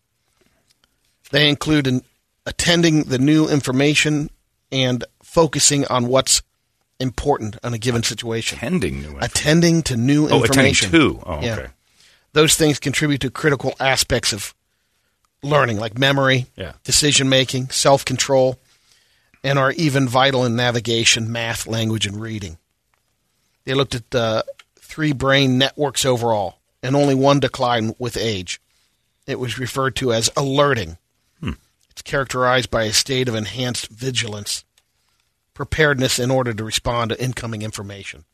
[1.32, 2.04] They include an,
[2.46, 4.30] attending the new information
[4.72, 6.42] and focusing on what's
[7.00, 8.58] important in a given situation.
[8.60, 10.92] Attending new Attending to new Oh, attending information.
[10.92, 11.24] to.
[11.26, 11.54] Oh, Yeah.
[11.56, 11.68] okay.
[12.32, 14.54] Those things contribute to critical aspects of
[15.44, 16.74] learning, like memory, Yeah.
[16.86, 18.58] decision making, self control,
[19.44, 22.58] and are even vital in navigation, math, language, and reading.
[23.66, 24.46] They looked at the
[24.80, 28.62] three brain networks overall, and only one declined with age.
[29.28, 30.98] It was referred to as alerting.
[31.40, 31.54] Hmm.
[31.90, 34.64] It's characterized by a state of enhanced vigilance,
[35.54, 38.26] preparedness in order to respond to incoming information.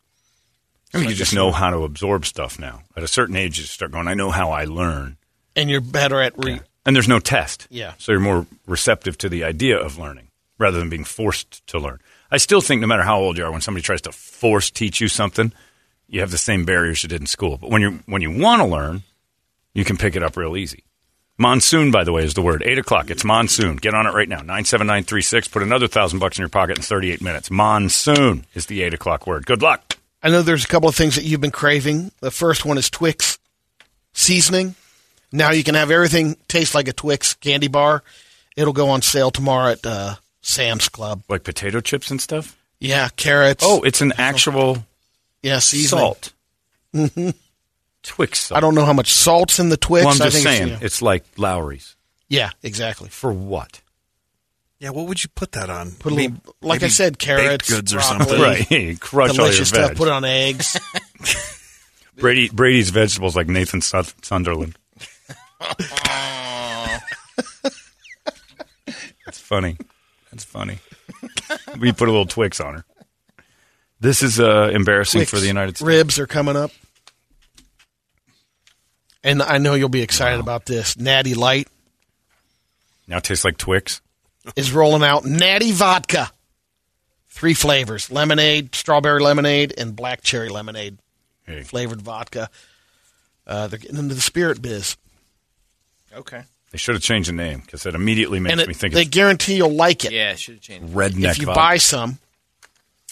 [0.94, 2.82] I mean, So you just know how to absorb stuff now.
[2.98, 5.18] At a certain age, you start going, I know how I learn.
[5.56, 7.68] And you're better at re- And there's no test.
[7.70, 7.94] Yeah.
[7.98, 12.00] So you're more receptive to the idea of learning rather than being forced to learn.
[12.32, 15.02] I still think no matter how old you are, when somebody tries to force teach
[15.02, 15.52] you something,
[16.08, 17.58] you have the same barriers you did in school.
[17.58, 19.04] But when you when you want to learn,
[19.74, 20.84] you can pick it up real easy.
[21.38, 22.62] Monsoon, by the way, is the word.
[22.64, 23.10] Eight o'clock.
[23.10, 23.78] It's monsoon.
[23.78, 24.42] Get on it right now.
[24.42, 25.48] Nine seven nine three six.
[25.48, 27.50] Put another thousand bucks in your pocket in thirty eight minutes.
[27.50, 29.46] Monsoon is the eight o'clock word.
[29.46, 29.98] Good luck.
[30.24, 32.12] I know there's a couple of things that you've been craving.
[32.20, 33.40] The first one is Twix
[34.14, 34.76] seasoning.
[35.32, 38.04] Now you can have everything taste like a Twix candy bar.
[38.56, 41.24] It'll go on sale tomorrow at uh, Sam's Club.
[41.30, 42.58] Like potato chips and stuff.
[42.80, 43.64] Yeah, carrots.
[43.66, 44.86] Oh, it's an actual
[45.44, 46.00] yeah, seasoning.
[46.02, 46.34] salt.
[46.94, 47.30] hmm
[48.04, 48.58] Twix salt.
[48.58, 50.06] I don't know how much salt's in the Twix.
[50.06, 51.96] Well, I'm I just think it's- saying, it's like Lawry's.
[52.28, 53.10] yeah, exactly.
[53.10, 53.82] For what?
[54.80, 55.92] Yeah, what would you put that on?
[55.92, 58.42] Put a Maybe- little, like I said, carrots, baked goods or broccoli, something.
[58.90, 59.00] Right.
[59.00, 59.90] Crush all your delicious stuff.
[59.90, 59.98] veg.
[59.98, 60.80] Put it on eggs.
[62.18, 64.76] Brady Brady's vegetables like Nathan Su- Sunderland.
[69.28, 69.78] It's funny.
[70.32, 70.80] That's funny.
[71.80, 72.86] we put a little Twix on her.
[74.00, 75.88] This is uh, embarrassing Twix for the United States.
[75.88, 76.72] Ribs are coming up.
[79.24, 80.98] And I know you'll be excited about this.
[80.98, 81.68] Natty Light
[83.08, 84.02] Now it tastes like Twix.
[84.56, 86.32] is rolling out Natty Vodka.
[87.30, 90.98] Three flavors lemonade, strawberry lemonade, and black cherry lemonade
[91.46, 91.64] Hey.
[91.64, 92.50] flavored vodka.
[93.48, 94.96] Uh, they're getting into the spirit biz.
[96.14, 96.44] Okay.
[96.72, 99.02] They should have changed the name because it immediately makes and it- me think they
[99.02, 100.12] it's guarantee you'll like it.
[100.14, 100.94] Yeah, should have changed.
[100.94, 101.32] redneck.
[101.32, 101.60] if you vodka.
[101.60, 102.18] buy some,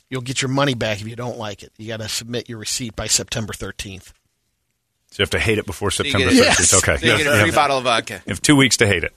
[0.10, 1.72] you'll get your money back if you don't like it.
[1.78, 4.04] You got to submit your receipt by September 13th.
[4.06, 4.12] so
[5.18, 6.60] you have to hate it before So September thirteenth.
[6.60, 6.74] Yes.
[6.84, 6.98] Okay.
[6.98, 8.22] So you get You a free bottle of vodka.
[8.26, 9.14] You have two weeks to hate it.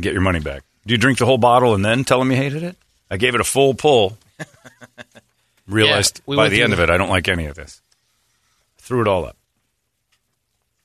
[0.00, 0.62] Get your money back.
[0.86, 2.76] Do you drink the whole bottle and then tell them you hated it?
[3.10, 4.16] I gave it a full pull.
[5.66, 7.82] Realized Yeah, we by the through end of it, I don't like any of this.
[8.78, 9.36] Threw it all up.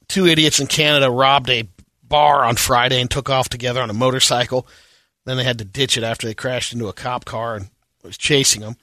[0.10, 1.64] Two idiots in Canada robbed a
[2.14, 4.68] bar on Friday and took off together on a motorcycle.
[5.26, 7.70] Then they had to ditch it after they crashed into a cop car and
[8.04, 8.76] was chasing them.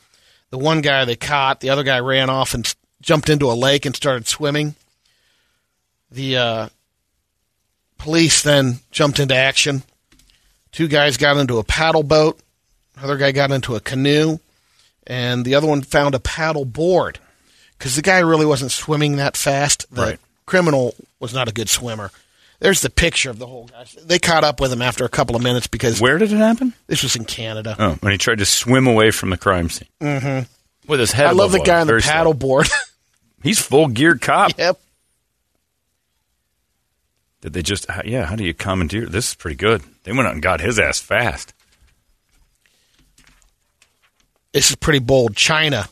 [0.50, 3.86] The one guy they caught, the other guy ran off and jumped into a lake
[3.86, 4.74] and started swimming.
[6.10, 6.68] The uh,
[7.98, 9.84] police then jumped into action.
[10.72, 12.40] Two guys got into a paddle boat.
[13.00, 14.38] Other guy got into a canoe,
[15.06, 17.20] and the other one found a paddle board
[17.78, 19.86] because the guy really wasn't swimming that fast.
[19.94, 20.20] The Right.
[20.46, 22.10] criminal was not a good swimmer.
[22.61, 23.87] There's the picture of the whole guy.
[24.05, 26.75] They caught up with him after a couple of minutes because Where did it happen?
[26.87, 27.75] this was in Canada.
[27.79, 30.46] Oh, when he tried to swim away from the crime scene mm-hmm.
[30.90, 31.29] with his head.
[31.29, 32.35] I love the guy on the Very slow.
[32.35, 32.62] paddle.
[33.42, 34.53] He's full gear cop.
[34.59, 34.79] yep.
[37.40, 37.87] Did they just?
[37.90, 38.27] how- Yeah.
[38.27, 39.07] How do you commandeer?
[39.07, 39.83] This is pretty good.
[40.05, 41.55] They went out and got his ass fast.
[44.53, 45.35] This is pretty bold.
[45.37, 45.88] China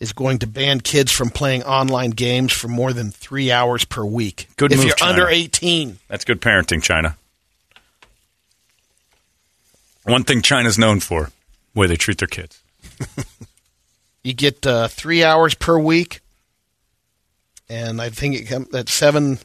[0.00, 4.04] is going to ban kids from playing online games for more than three hours per
[4.04, 4.48] week.
[4.56, 5.12] Good if move, you're China.
[5.22, 5.98] under 18.
[6.08, 7.16] That's good parenting, China.
[10.04, 11.30] One thing China's known for:
[11.74, 12.60] way they treat their kids.
[14.22, 16.18] You get uh, three hours per week,
[17.68, 19.38] and I think it comes at seven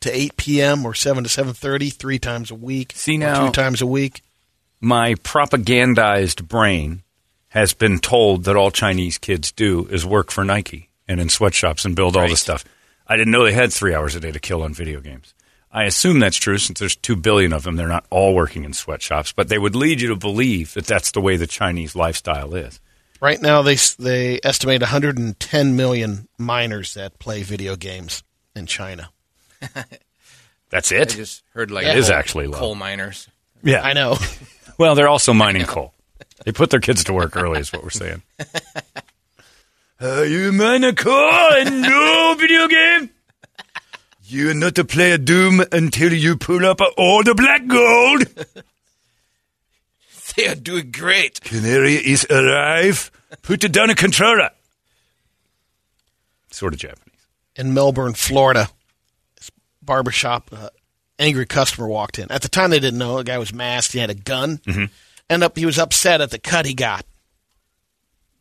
[0.00, 0.84] to eight p.m.
[0.84, 2.92] or seven to seven thirty, three times a week.
[2.94, 4.20] See now- two times a week.
[4.78, 7.02] My propagandized brain
[7.54, 11.84] has been told that all Chinese kids do is work for Nike and in sweatshops
[11.84, 12.64] and build all this stuff.
[13.06, 15.34] I didn't know they had three hours a day to kill on video games.
[15.70, 17.76] I assume that's true since there's two billion of them.
[17.76, 21.12] They're not all working in sweatshops, but they would lead you to believe that that's
[21.12, 22.80] the way the Chinese lifestyle is.
[23.20, 28.22] Right now, they they estimate 110 million minors that play video games
[28.56, 29.10] in China.
[30.70, 31.10] That's I it.
[31.10, 32.58] just heard like It is actually low.
[32.58, 33.28] coal miners.
[33.62, 34.16] Yeah, I know.
[34.76, 35.94] Well, they're also mining coal.
[36.44, 38.22] They put their kids to work early, is what we're saying.
[40.00, 43.10] Uh, you mind a car and no video game?
[44.24, 48.24] You are not to play a Doom until you pull up all the black gold.
[50.36, 51.40] They are doing great.
[51.42, 53.12] Canary is alive.
[53.42, 54.50] Put it down a controller.
[56.50, 57.14] Sort of Japanese.
[57.54, 58.68] in Melbourne, Florida.
[59.36, 60.70] This barbershop, uh,
[61.20, 62.30] angry customer walked in.
[62.32, 63.18] At the time, they didn't know.
[63.18, 63.92] The guy was masked.
[63.92, 64.58] He had a gun.
[64.66, 64.90] Mhm.
[65.30, 67.04] End up, he was upset at the cut he got.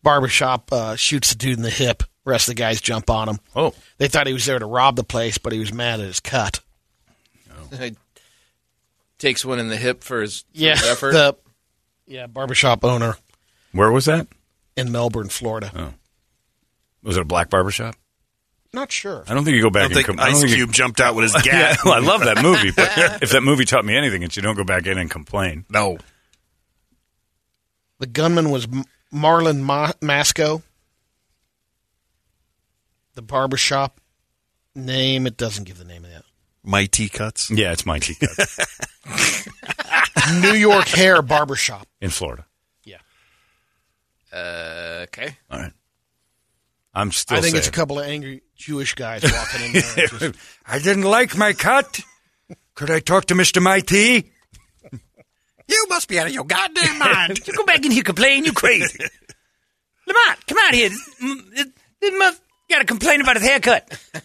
[0.03, 2.03] Barbershop uh, shoots the dude in the hip.
[2.25, 3.39] rest of the guys jump on him.
[3.55, 3.73] Oh.
[3.97, 6.19] They thought he was there to rob the place, but he was mad at his
[6.19, 6.59] cut.
[9.17, 11.13] Takes one in the hip for his, for Yeah, his effort.
[11.13, 11.35] the
[12.05, 13.15] yeah barbershop owner
[13.71, 14.27] Where was that?
[14.75, 15.71] in Melbourne, Florida.
[15.75, 15.93] Oh.
[17.03, 17.95] Was it a black barbershop?
[18.73, 19.23] Not sure.
[19.27, 20.55] I don't think you go back I and don't com- think I don't Ice think
[20.55, 22.91] Cube jumped out with his Yeah, well, I love that movie, but
[23.21, 25.63] if that movie taught me anything, it's you don't go back in and complain.
[25.69, 25.97] No.
[28.03, 30.61] The gunman was M- Marlon Ma- Masco.
[33.13, 34.01] The barbershop
[34.75, 36.25] name, it doesn't give the name of that.
[36.65, 37.49] Mighty Cuts.
[37.49, 38.67] Yeah, it's Mighty Cuts
[40.41, 41.87] New York Hair Barbershop.
[42.01, 42.45] in Florida.
[44.33, 45.37] Uh, okay.
[45.49, 45.71] All right.
[46.93, 47.37] I'm still.
[47.37, 50.07] I think it's a couple of angry Jewish guys walking in there.
[50.07, 50.35] just-
[50.67, 52.01] I didn't like my cut.
[52.75, 53.61] Could I talk to Mr.
[53.61, 54.32] Mighty?
[55.73, 57.47] You must be out of your goddamn mind.
[57.47, 58.99] You go back in here complaining, you crazy.
[60.07, 60.89] Lamont, come out here.
[60.89, 61.67] This, mm, this,
[61.99, 63.99] this must got to complain about his haircut.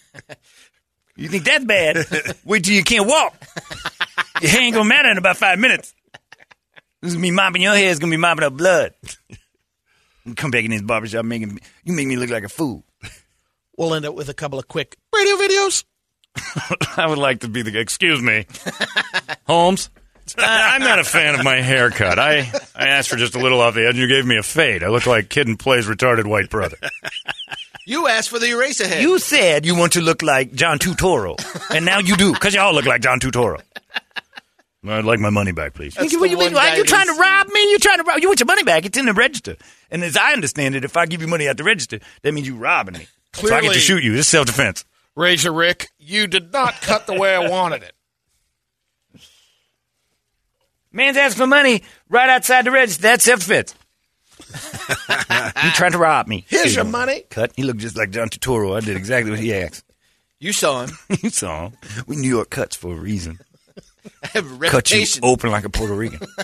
[1.17, 1.97] You think that's bad?
[2.45, 3.35] Wait till you can't walk.
[4.41, 5.93] Your hair ain't gonna matter in about five minutes.
[7.03, 7.91] This is me mopping your hair.
[7.91, 8.95] It's gonna be mopping up blood.
[10.37, 12.85] Come back in this barbershop, making me, you make me look like a fool.
[13.77, 15.83] we'll end up with a couple of quick radio videos.
[16.97, 17.77] I would like to be the.
[17.81, 18.47] Excuse me,
[19.45, 19.91] Holmes.
[20.38, 22.19] I, I'm not a fan of my haircut.
[22.19, 24.43] I, I asked for just a little off the edge, and you gave me a
[24.43, 24.83] fade.
[24.83, 26.77] I look like kid and plays retarded white brother.
[27.87, 29.01] You asked for the eraser head.
[29.03, 31.37] You said you want to look like John Turturro,
[31.75, 33.62] and now you do because y'all look like John Turturro.
[34.87, 35.95] I'd like my money back, please.
[35.95, 37.61] That's you, the you, one are you trying to rob me?
[37.71, 38.21] You trying to rob?
[38.21, 38.85] You want your money back?
[38.85, 39.57] It's in the register.
[39.91, 42.47] And as I understand it, if I give you money at the register, that means
[42.47, 43.07] you robbing me.
[43.33, 44.12] So I get to shoot you.
[44.12, 44.85] This is self defense.
[45.17, 47.93] Razor Rick, you did not cut the way I wanted it.
[50.99, 53.03] Man's asking for money right outside the register.
[53.03, 53.73] That's self defense.
[55.65, 56.45] you trying to rob me?
[56.49, 57.23] Here's your money.
[57.31, 57.53] Cut.
[57.55, 58.77] He looked just like John Turturro.
[58.77, 59.85] I did exactly what he asked.
[60.41, 60.99] You saw him.
[61.23, 61.77] you saw him.
[62.09, 63.39] We New York cuts for a reason.
[64.25, 66.27] I have a Cut you open like a Puerto Rican.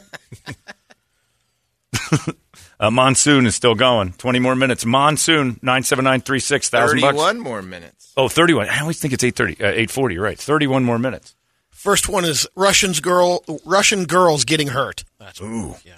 [2.80, 4.12] Uh, monsoon is still going.
[4.14, 4.84] 20 more minutes.
[4.84, 7.16] Monsoon, 97936, thousand bucks.
[7.16, 8.12] 31 more minutes.
[8.16, 8.68] Oh, 31.
[8.68, 10.36] I always think it's 830, uh, 840, right.
[10.36, 11.36] 31 more minutes.
[11.84, 15.04] First one is Russians girl, Russian girls getting hurt.
[15.18, 15.74] That's Ooh.
[15.84, 15.92] Yeah.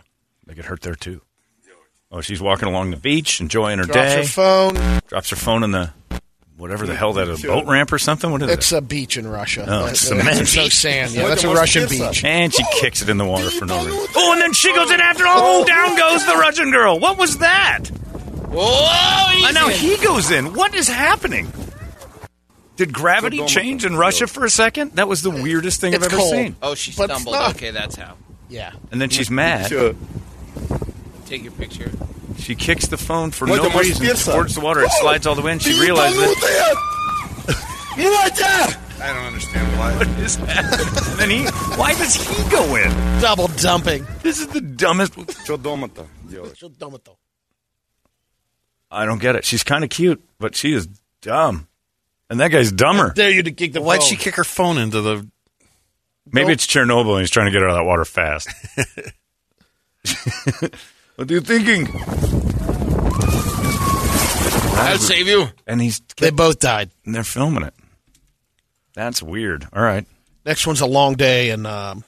[0.45, 1.21] They get hurt there, too.
[2.11, 4.15] Oh, she's walking along the beach, enjoying her drops day.
[4.17, 4.33] Drops her
[4.73, 5.01] phone.
[5.07, 5.91] Drops her phone in the,
[6.57, 8.33] whatever the hell that is, a boat ramp or something?
[8.33, 8.79] What is It's it?
[8.79, 9.65] a beach in Russia.
[9.69, 10.25] Oh, Uh, it's cement.
[10.35, 11.13] There's no sand.
[11.13, 12.25] Yeah, that's a Russian beach.
[12.25, 14.07] And she kicks it in the water for no reason.
[14.17, 15.23] Oh, and then she goes in after.
[15.25, 16.99] Oh, down goes the Russian girl.
[16.99, 17.85] What was that?
[18.51, 19.47] Whoa!
[19.47, 20.53] And now he goes in.
[20.55, 21.47] What is happening?
[22.77, 24.93] Did gravity change in Russia for a second?
[24.93, 26.33] That was the weirdest thing It's I've ever cold.
[26.33, 26.57] seen.
[26.63, 27.35] Oh, she But stumbled.
[27.35, 27.57] not.
[27.57, 28.17] Okay, that's how.
[28.49, 28.73] Yeah.
[28.91, 29.69] And then she's mad.
[31.27, 31.91] Take your picture.
[32.39, 34.83] She kicks the phone for no reason towards the water.
[34.83, 35.01] It oh!
[35.01, 35.59] slides all the way in.
[35.59, 36.39] She realizes it.
[38.99, 39.97] I don't understand why.
[39.97, 41.11] What is that?
[41.11, 41.45] and then he,
[41.77, 42.91] why does he go in?
[43.21, 44.07] Double dumping.
[44.23, 45.15] This is the dumbest.
[48.91, 49.45] I don't get it.
[49.45, 50.87] She's kind of cute, but she is
[51.23, 51.69] dumb.
[52.29, 53.13] And that guy's dumber.
[53.15, 54.09] Dare you to kick the Why'd phone.
[54.09, 55.29] she kick her phone into the?
[56.33, 58.49] Maybe it's Chernobyl and he's trying to get her out of that water fast.
[61.17, 61.89] what are you thinking?
[64.79, 65.47] I'll save you.
[65.67, 66.91] And he's They both died.
[67.05, 67.75] and they're filming it.
[68.95, 69.67] That's weird.
[69.73, 70.05] All right.
[70.45, 72.05] Next one's a long day and um,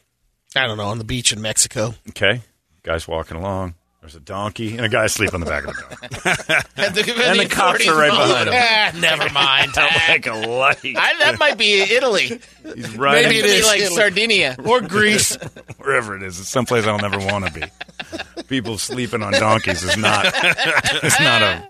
[0.56, 1.94] I don't know, on the beach in Mexico.
[2.10, 2.42] Okay.
[2.82, 3.74] Guy's walking along.
[4.08, 6.64] There's a donkey and a guy asleep on the back of the donkey.
[6.78, 8.54] And the, and the cops are right behind him.
[8.56, 9.72] Ah, never mind.
[10.08, 10.78] like a light.
[10.82, 12.40] I, that might be Italy.
[12.74, 13.96] He's riding Maybe it is is like Italy.
[13.96, 14.56] Sardinia.
[14.64, 15.36] or Greece.
[15.76, 16.40] wherever it is.
[16.40, 18.44] It's someplace I'll never want to be.
[18.44, 20.24] People sleeping on donkeys is not.
[20.24, 21.68] It's not a.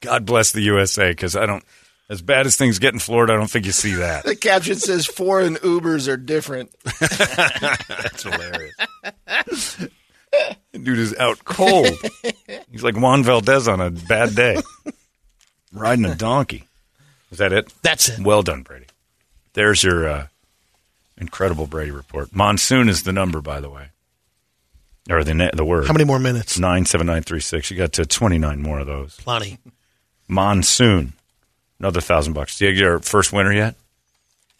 [0.00, 1.64] God bless the USA because I don't.
[2.08, 4.24] As bad as things get in Florida, I don't think you see that.
[4.24, 6.70] The caption says foreign Ubers are different.
[7.00, 9.88] That's hilarious.
[10.72, 11.88] Dude is out cold.
[12.70, 14.60] He's like Juan Valdez on a bad day,
[15.72, 16.64] riding a donkey.
[17.30, 17.72] Is that it?
[17.82, 18.20] That's it.
[18.20, 18.86] Well done, Brady.
[19.54, 20.26] There's your uh,
[21.16, 22.34] incredible Brady report.
[22.34, 23.88] Monsoon is the number, by the way.
[25.10, 25.86] or the ne- the word.
[25.86, 26.58] How many more minutes?
[26.58, 27.70] Nine seven nine three six.
[27.70, 29.16] You got to twenty nine more of those.
[29.16, 29.58] Plenty.
[30.28, 31.14] Monsoon,
[31.80, 32.58] another thousand bucks.
[32.58, 33.74] Do you get your first winner yet?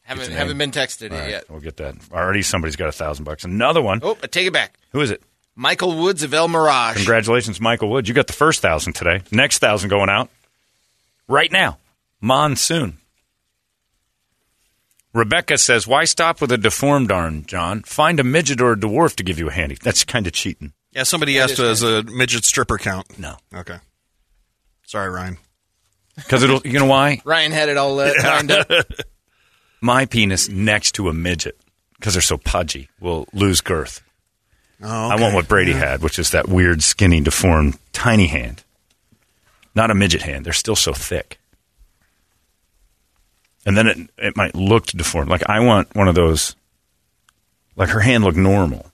[0.03, 1.51] Haven't haven't been texted right, yet.
[1.51, 1.95] We'll get that.
[2.11, 3.45] Already somebody's got a thousand bucks.
[3.45, 4.01] Another one.
[4.03, 4.79] Oh, I take it back.
[4.93, 5.23] Who is it?
[5.59, 6.95] Michael Woods of El Mirage.
[6.99, 8.09] Congratulations, Michael Woods.
[8.09, 9.23] You got the first thousand today.
[9.33, 10.31] Next thousand going out
[11.27, 11.79] right now.
[12.21, 12.99] Monsoon.
[15.13, 17.83] Rebecca says, "Why stop with a deformed arm, John?
[17.83, 19.77] Find a midget or a dwarf to give you a handy.
[19.83, 23.19] That's kind of cheating." Yeah, somebody That asked as a midget stripper count.
[23.19, 23.79] No, Okay.
[24.87, 25.39] Sorry, Ryan.
[26.15, 26.61] because it'll.
[26.65, 27.21] You know why?
[27.25, 28.71] Ryan had it all uh, lined up.
[29.81, 31.59] My penis next to a midget
[31.99, 34.03] because they're so pudgy will lose girth.
[34.83, 38.62] Oh, I want what Brady had, which is that weird, skinny, deformed, tiny hand.
[39.74, 40.45] Not a midget hand.
[40.45, 41.39] They're still so thick.
[43.66, 45.31] And then it it might look deformed.
[45.31, 46.55] Like I want one of those.
[47.76, 48.91] Like her hand looked normal.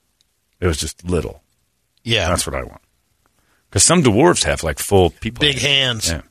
[0.61, 1.43] It was just little.
[2.03, 2.29] Yeah.
[2.29, 2.83] That's what I want.
[3.69, 5.41] Because some dwarves have like full people.
[5.41, 6.11] Big hands.
[6.11, 6.23] Yeah.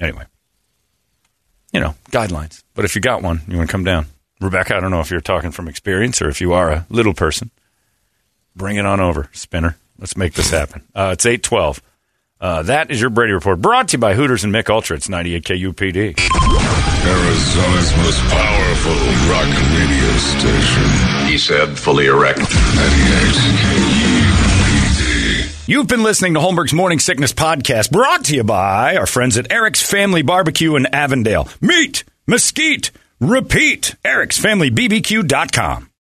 [0.00, 0.24] Anyway,
[1.72, 2.62] you know guidelines.
[2.74, 4.06] But if you got one, you want to come down,
[4.40, 4.76] Rebecca.
[4.76, 7.50] I don't know if you're talking from experience or if you are a little person.
[8.58, 9.76] Bring it on over, Spinner.
[9.98, 10.82] Let's make this happen.
[10.94, 11.80] Uh, it's eight twelve.
[12.40, 14.96] Uh, that is your Brady report, brought to you by Hooters and Mich Ultra.
[14.96, 16.18] It's ninety eight KUPD.
[17.08, 18.92] Arizona's most powerful
[19.30, 20.84] rock radio station.
[21.28, 22.38] He said, fully erect.
[22.38, 22.46] 98
[24.48, 25.68] KUPD.
[25.68, 29.52] You've been listening to Holmberg's Morning Sickness Podcast, brought to you by our friends at
[29.52, 31.48] Eric's Family Barbecue in Avondale.
[31.60, 32.90] Meet, mesquite,
[33.20, 33.94] repeat.
[34.04, 35.87] Eric'sFamilyBBQ.com.